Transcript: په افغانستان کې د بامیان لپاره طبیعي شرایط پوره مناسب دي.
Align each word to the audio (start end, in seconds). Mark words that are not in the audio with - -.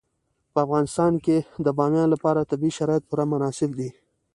په 0.53 0.59
افغانستان 0.65 1.13
کې 1.25 1.37
د 1.65 1.67
بامیان 1.77 2.07
لپاره 2.15 2.47
طبیعي 2.51 2.73
شرایط 2.77 3.03
پوره 3.09 3.25
مناسب 3.31 3.69
دي. 3.79 3.89